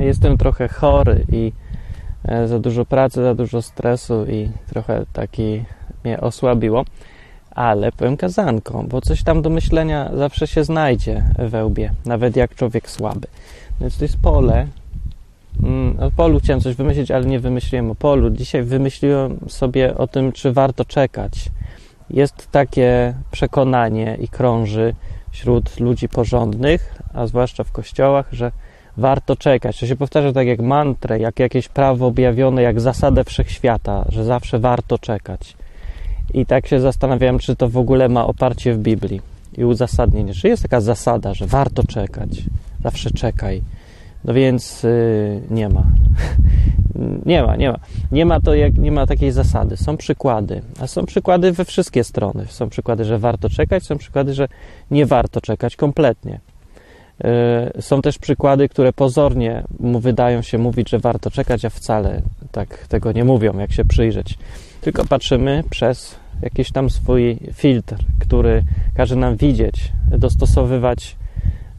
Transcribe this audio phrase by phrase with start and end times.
[0.00, 1.52] jestem trochę chory i
[2.24, 5.64] e, za dużo pracy, za dużo stresu i trochę taki
[6.04, 6.84] mnie osłabiło,
[7.50, 12.54] ale powiem kazanką, bo coś tam do myślenia zawsze się znajdzie we łbie, nawet jak
[12.54, 13.28] człowiek słaby.
[13.80, 14.66] Więc to jest pole.
[15.62, 18.30] Mm, o polu chciałem coś wymyślić, ale nie wymyśliłem o polu.
[18.30, 21.50] Dzisiaj wymyśliłem sobie o tym, czy warto czekać.
[22.10, 24.94] Jest takie przekonanie i krąży
[25.30, 28.52] wśród ludzi porządnych, a zwłaszcza w kościołach, że
[28.98, 29.80] warto czekać.
[29.80, 34.58] To się powtarza tak jak mantrę, jak jakieś prawo objawione, jak zasadę wszechświata, że zawsze
[34.58, 35.56] warto czekać.
[36.34, 39.20] I tak się zastanawiałem, czy to w ogóle ma oparcie w Biblii
[39.58, 40.34] i uzasadnienie.
[40.34, 42.30] Czy jest taka zasada, że warto czekać,
[42.82, 43.62] zawsze czekaj.
[44.24, 45.82] No więc yy, nie ma.
[47.26, 47.78] nie ma, nie ma.
[48.12, 49.76] Nie ma to jak nie ma takiej zasady.
[49.76, 52.46] Są przykłady, a są przykłady we wszystkie strony.
[52.48, 54.48] Są przykłady, że warto czekać, są przykłady, że
[54.90, 56.40] nie warto czekać kompletnie.
[57.24, 62.22] Yy, są też przykłady, które pozornie wydają się mówić, że warto czekać, a wcale
[62.52, 64.38] tak tego nie mówią, jak się przyjrzeć.
[64.80, 68.62] Tylko patrzymy przez jakiś tam swój filtr, który
[68.94, 71.16] każe nam widzieć, dostosowywać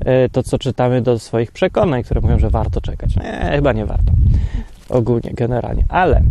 [0.05, 3.15] yy, to, co czytamy do swoich przekonań, które mówią, że warto czekać.
[3.15, 4.11] Nie, chyba nie warto.
[4.89, 5.83] Ogólnie, generalnie.
[5.89, 6.21] Ale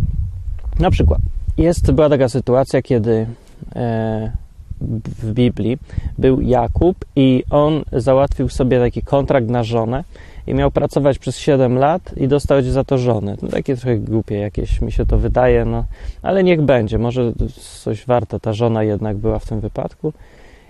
[0.79, 1.19] na przykład
[1.57, 3.27] jest, była taka sytuacja, kiedy
[3.75, 4.31] e,
[4.81, 5.77] w Biblii
[6.17, 10.03] był Jakub i on załatwił sobie taki kontrakt na żonę
[10.47, 13.35] i miał pracować przez 7 lat i dostać za to żonę.
[13.41, 15.83] No, takie trochę głupie jakieś mi się to wydaje, no
[16.21, 17.33] ale niech będzie, może
[17.83, 20.13] coś warto ta żona jednak była w tym wypadku.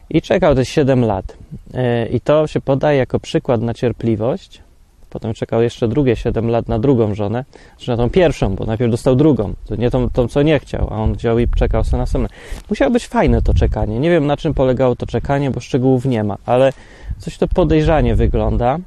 [0.09, 1.37] I czekał te 7 lat.
[1.73, 4.61] E, I to się podaje jako przykład na cierpliwość.
[5.09, 7.45] Potem czekał jeszcze drugie 7 lat na drugą żonę,
[7.77, 10.95] czy na tą pierwszą, bo najpierw dostał drugą, nie tą, tą co nie chciał, a
[10.95, 12.29] on wziął i czekał sobie następne.
[12.69, 13.99] Musiało być fajne to czekanie.
[13.99, 16.73] Nie wiem na czym polegało to czekanie, bo szczegółów nie ma, ale
[17.17, 18.79] coś to podejrzanie wygląda.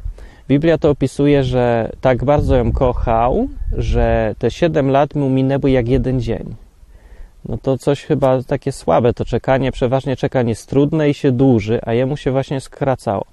[0.49, 5.89] Biblia to opisuje, że tak bardzo ją kochał, że te 7 lat mu minęły jak
[5.89, 6.55] jeden dzień.
[7.49, 9.73] No to coś chyba takie słabe to czekanie.
[9.73, 13.25] Przeważnie czekanie jest trudne i się dłuży, a jemu się właśnie skracało.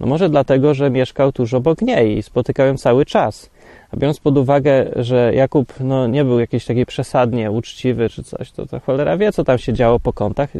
[0.00, 3.50] No może dlatego, że mieszkał tuż obok niej i spotykał ją cały czas.
[3.90, 8.52] A biorąc pod uwagę, że Jakub no, nie był jakiś taki przesadnie uczciwy czy coś,
[8.52, 10.50] to, to cholera wie, co tam się działo po kątach,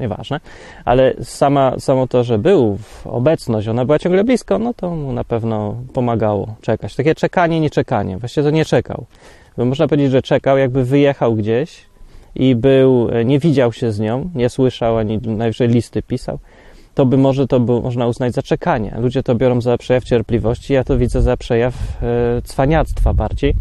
[0.00, 0.40] nieważne.
[0.84, 5.24] Ale sama, samo to, że był, obecność, ona była ciągle blisko, no to mu na
[5.24, 6.96] pewno pomagało czekać.
[6.96, 8.18] Takie czekanie, nie czekanie.
[8.18, 9.04] Właściwie to nie czekał.
[9.56, 11.86] Bo można powiedzieć, że czekał, jakby wyjechał gdzieś
[12.34, 16.38] i był, nie widział się z nią, nie słyszał, ani najwyżej listy pisał
[16.94, 18.96] to by może to by można uznać za czekanie.
[18.98, 23.54] Ludzie to biorą za przejaw cierpliwości, ja to widzę za przejaw e, cwaniactwa bardziej,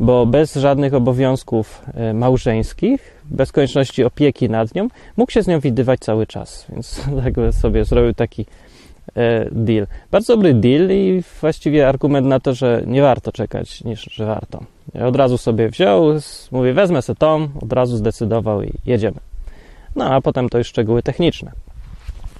[0.00, 5.60] bo bez żadnych obowiązków e, małżeńskich, bez konieczności opieki nad nią, mógł się z nią
[5.60, 6.66] widywać cały czas.
[6.72, 8.46] Więc jakby sobie zrobił taki
[9.16, 9.86] e, deal.
[10.10, 14.64] Bardzo dobry deal i właściwie argument na to, że nie warto czekać, niż że warto.
[14.94, 16.04] Ja od razu sobie wziął,
[16.52, 19.16] mówię, wezmę sobie tom, od razu zdecydował i jedziemy.
[19.96, 21.52] No a potem to już szczegóły techniczne.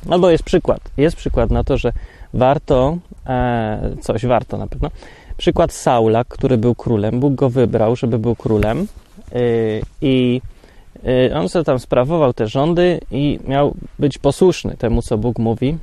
[0.09, 0.81] Albo jest przykład.
[0.97, 1.93] Jest przykład na to, że
[2.35, 4.91] warto, e, coś warto na pewno.
[5.37, 7.21] Przykład Saula, który był królem.
[7.21, 8.87] Bóg go wybrał, żeby był królem.
[9.37, 10.41] Y, I
[11.29, 15.79] y, on sobie tam sprawował te rządy i miał być posłuszny temu, co Bóg mówi.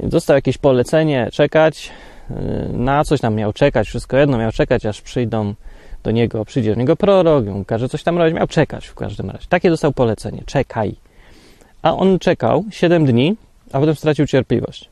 [0.00, 1.90] Dostał jakieś polecenie czekać,
[2.30, 2.34] y,
[2.72, 5.54] na coś tam miał czekać, wszystko jedno miał czekać, aż przyjdą
[6.02, 9.30] do niego, przyjdzie do niego prorok, mu każe coś tam robić, miał czekać w każdym
[9.30, 9.46] razie.
[9.48, 10.94] Takie dostał polecenie, czekaj.
[11.86, 13.36] A on czekał 7 dni,
[13.72, 14.90] a potem stracił cierpliwość.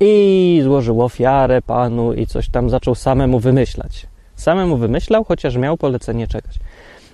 [0.00, 4.06] I złożył ofiarę panu i coś tam zaczął samemu wymyślać.
[4.36, 6.54] Samemu wymyślał, chociaż miał polecenie czekać.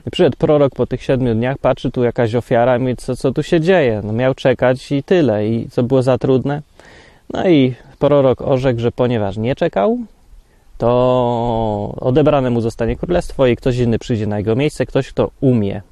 [0.06, 3.42] I przyszedł prorok po tych siedmiu dniach, patrzy tu jakaś ofiara mówi, co, co tu
[3.42, 4.00] się dzieje?
[4.04, 5.48] No miał czekać i tyle.
[5.48, 6.62] I co było za trudne?
[7.32, 9.98] No i prorok orzekł, że ponieważ nie czekał,
[10.78, 15.82] to odebrane mu zostanie królestwo i ktoś inny przyjdzie na jego miejsce, ktoś, kto umie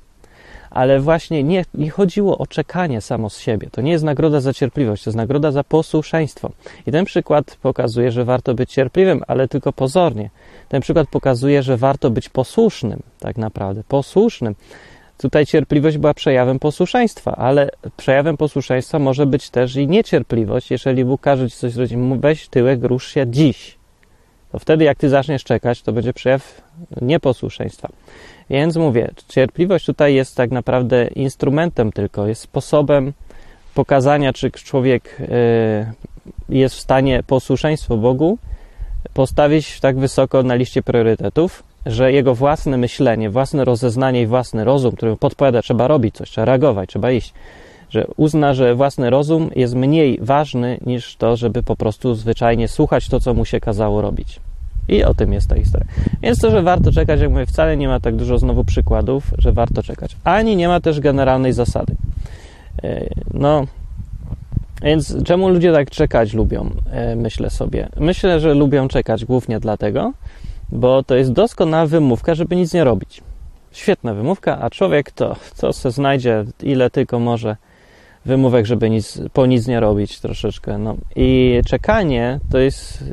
[0.74, 3.68] ale właśnie nie, nie chodziło o czekanie samo z siebie.
[3.72, 6.50] To nie jest nagroda za cierpliwość, to jest nagroda za posłuszeństwo.
[6.86, 10.30] I ten przykład pokazuje, że warto być cierpliwym, ale tylko pozornie.
[10.68, 14.54] Ten przykład pokazuje, że warto być posłusznym, tak naprawdę, posłusznym.
[15.18, 21.20] Tutaj cierpliwość była przejawem posłuszeństwa, ale przejawem posłuszeństwa może być też i niecierpliwość, jeżeli Bóg
[21.20, 23.81] każe ci coś zrobić, weź tyłek, rusz się dziś.
[24.52, 26.62] To wtedy, jak ty zaczniesz czekać, to będzie przejaw
[27.02, 27.88] nieposłuszeństwa.
[28.50, 33.12] Więc mówię, cierpliwość tutaj jest tak naprawdę instrumentem tylko, jest sposobem
[33.74, 35.26] pokazania, czy człowiek y,
[36.48, 38.38] jest w stanie posłuszeństwo Bogu
[39.14, 44.96] postawić tak wysoko na liście priorytetów, że jego własne myślenie, własne rozeznanie i własny rozum,
[44.96, 47.34] który podpowiada, trzeba robić coś, trzeba reagować, trzeba iść,
[47.92, 53.08] że uzna, że własny rozum jest mniej ważny niż to, żeby po prostu zwyczajnie słuchać
[53.08, 54.40] to, co mu się kazało robić.
[54.88, 55.86] I o tym jest ta historia.
[56.22, 59.52] Więc to, że warto czekać, jak mówię, wcale nie ma tak dużo znowu przykładów, że
[59.52, 60.16] warto czekać.
[60.24, 61.94] Ani nie ma też generalnej zasady.
[62.82, 63.66] E, no,
[64.82, 67.88] więc czemu ludzie tak czekać lubią, e, myślę sobie.
[67.96, 70.12] Myślę, że lubią czekać głównie dlatego,
[70.72, 73.22] bo to jest doskonała wymówka, żeby nic nie robić.
[73.72, 77.56] Świetna wymówka, a człowiek to, to se znajdzie ile tylko może
[78.24, 80.78] wymówek, żeby nic, po nic nie robić troszeczkę.
[80.78, 80.96] No.
[81.16, 83.04] I czekanie to jest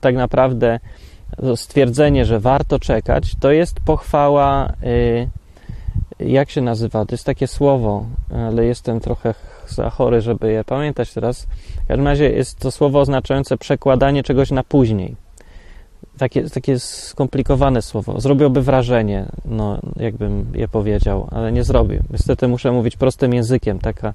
[0.00, 0.80] tak naprawdę
[1.56, 5.28] stwierdzenie, że warto czekać, to jest pochwała, y,
[6.20, 7.06] jak się nazywa?
[7.06, 8.04] To jest takie słowo,
[8.48, 9.34] ale jestem trochę
[9.68, 11.46] za chory, żeby je pamiętać teraz.
[11.84, 15.16] W każdym razie jest to słowo oznaczające przekładanie czegoś na później.
[16.20, 18.20] Takie, takie skomplikowane słowo.
[18.20, 22.02] Zrobiłoby wrażenie, no, jakbym je powiedział, ale nie zrobił.
[22.10, 23.78] Niestety muszę mówić prostym językiem.
[23.78, 24.12] Taka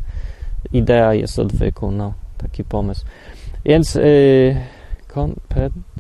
[0.74, 3.06] idea jest odwyku, no, taki pomysł.
[3.66, 4.56] Więc yy,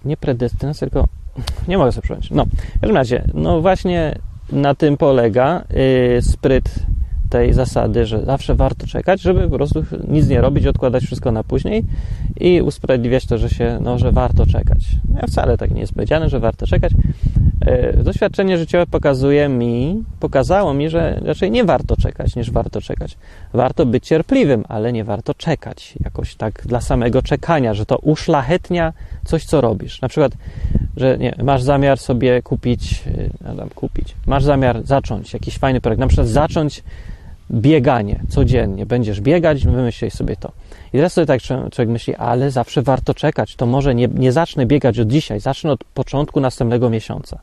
[0.05, 1.07] nie predestynacja, tylko
[1.67, 2.31] nie mogę sobie przypomnieć.
[2.31, 4.15] No, w każdym razie, no właśnie
[4.51, 6.84] na tym polega yy, spryt
[7.35, 11.43] tej zasady, że zawsze warto czekać, żeby po prostu nic nie robić, odkładać wszystko na
[11.43, 11.83] później
[12.39, 14.79] i usprawiedliwiać to, że się, no, że warto czekać.
[15.21, 16.91] Ja wcale tak nie jest powiedziane, że warto czekać.
[17.61, 23.17] E, doświadczenie życiowe pokazuje mi, pokazało mi, że raczej nie warto czekać, niż warto czekać.
[23.53, 28.93] Warto być cierpliwym, ale nie warto czekać jakoś tak dla samego czekania, że to uszlachetnia
[29.25, 30.01] coś, co robisz.
[30.01, 30.31] Na przykład,
[30.97, 33.03] że nie, masz zamiar sobie kupić,
[33.45, 36.83] e, kupić, masz zamiar zacząć jakiś fajny projekt, na przykład zacząć
[37.51, 38.85] bieganie codziennie.
[38.85, 40.51] Będziesz biegać, wymyślij sobie to.
[40.93, 43.55] I teraz sobie tak człowiek myśli, ale zawsze warto czekać.
[43.55, 47.39] To może nie, nie zacznę biegać od dzisiaj, zacznę od początku następnego miesiąca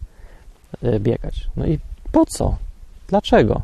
[0.83, 1.47] e, biegać.
[1.57, 1.79] No i
[2.13, 2.57] po co?
[3.09, 3.63] Dlaczego?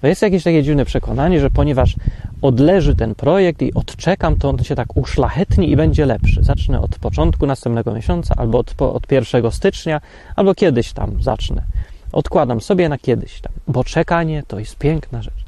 [0.00, 1.96] To jest jakieś takie dziwne przekonanie, że ponieważ
[2.42, 6.42] odleży ten projekt i odczekam, to on się tak uszlachetni i będzie lepszy.
[6.42, 10.00] Zacznę od początku następnego miesiąca, albo od, od 1 stycznia,
[10.36, 11.62] albo kiedyś tam zacznę.
[12.12, 15.43] Odkładam sobie na kiedyś tam, bo czekanie to jest piękna rzecz.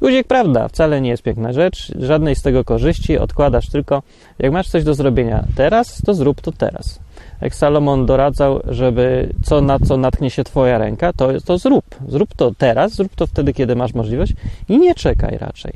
[0.00, 4.02] Guzik, prawda, wcale nie jest piękna rzecz, żadnej z tego korzyści, odkładasz tylko,
[4.38, 7.00] jak masz coś do zrobienia teraz, to zrób to teraz.
[7.40, 11.84] Jak Salomon doradzał, żeby co na co natknie się Twoja ręka, to, to zrób.
[12.08, 14.32] Zrób to teraz, zrób to wtedy, kiedy masz możliwość
[14.68, 15.72] i nie czekaj raczej.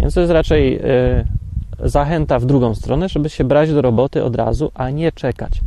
[0.00, 1.24] Więc to jest raczej yy,
[1.84, 5.60] zachęta w drugą stronę, żeby się brać do roboty od razu, a nie czekać.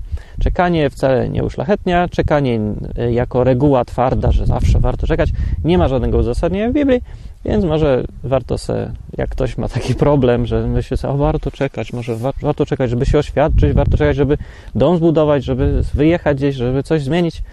[0.44, 2.60] Czekanie wcale nie uszlachetnia, czekanie
[2.98, 5.30] e, jako reguła twarda, że zawsze warto czekać,
[5.64, 7.02] nie ma żadnego uzasadnienia w Biblii,
[7.46, 11.94] więc może warto se, jak ktoś ma taki problem, że myśli sobie, o warto czekać,
[11.94, 14.38] może warto czekać, żeby się oświadczyć, warto czekać, żeby
[14.76, 17.44] dom zbudować, żeby wyjechać gdzieś, żeby coś zmienić.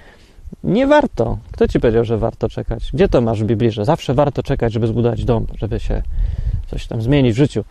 [0.64, 1.38] Nie warto.
[1.52, 2.90] Kto ci powiedział, że warto czekać?
[2.94, 6.02] Gdzie to masz w Biblii, że zawsze warto czekać, żeby zbudować dom, żeby się
[6.66, 7.64] coś tam zmienić w życiu?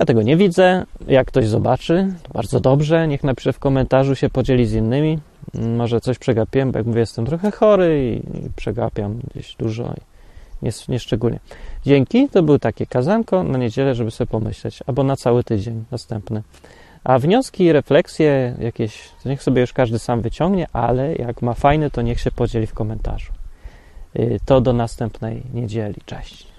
[0.00, 0.84] Ja tego nie widzę.
[1.08, 3.08] Jak ktoś zobaczy, to bardzo dobrze.
[3.08, 5.18] Niech napisze w komentarzu, się podzieli z innymi.
[5.54, 9.94] Może coś przegapiłem, bo jak mówię, jestem trochę chory i przegapiam gdzieś dużo
[10.62, 11.38] nie, nie szczególnie.
[11.86, 16.42] Dzięki, to było takie kazanko na niedzielę, żeby sobie pomyśleć, albo na cały tydzień następny.
[17.04, 21.90] A wnioski refleksje jakieś, to niech sobie już każdy sam wyciągnie, ale jak ma fajne,
[21.90, 23.32] to niech się podzieli w komentarzu.
[24.18, 26.00] Y, to do następnej niedzieli.
[26.06, 26.55] Cześć.